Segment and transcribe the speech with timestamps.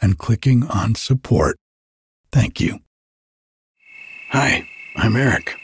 [0.00, 1.56] and clicking on support.
[2.32, 2.80] Thank you.
[4.30, 5.56] Hi, I'm Eric.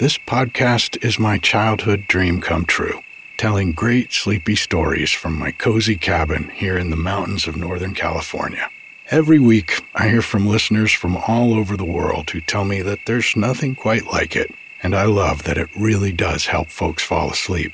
[0.00, 3.00] This podcast is my childhood dream come true,
[3.36, 8.68] telling great sleepy stories from my cozy cabin here in the mountains of Northern California.
[9.10, 13.00] Every week, I hear from listeners from all over the world who tell me that
[13.06, 14.50] there's nothing quite like it,
[14.82, 17.72] and I love that it really does help folks fall asleep.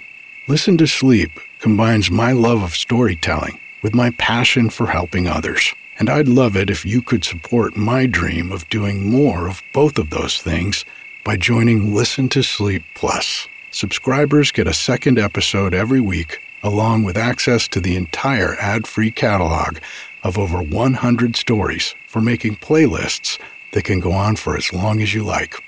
[0.48, 1.30] Listen to Sleep
[1.61, 5.72] combines my love of storytelling with my passion for helping others.
[6.00, 9.98] And I'd love it if you could support my dream of doing more of both
[9.98, 10.86] of those things
[11.25, 13.48] by joining Listen to Sleep Plus.
[13.70, 19.10] Subscribers get a second episode every week, along with access to the entire ad free
[19.10, 19.77] catalog
[20.22, 23.38] of over 100 stories for making playlists
[23.72, 25.62] that can go on for as long as you like,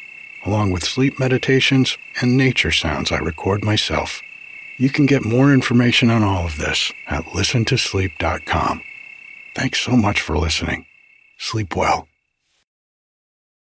[0.47, 4.23] along with sleep meditations and nature sounds I record myself.
[4.79, 8.83] You can get more information on all of this at listentosleep.com.
[9.55, 10.87] Thanks so much for listening.
[11.39, 12.09] Sleep well.